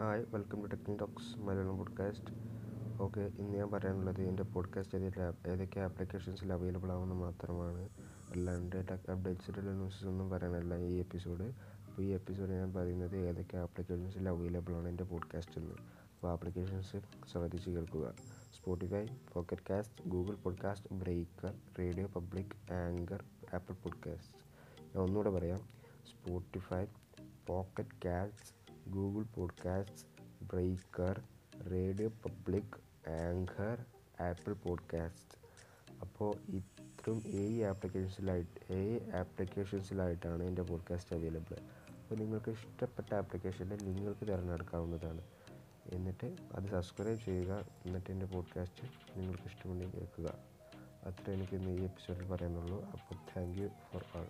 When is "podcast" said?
1.78-2.32, 20.34-20.94, 23.74-24.34, 29.34-30.24, 34.52-35.38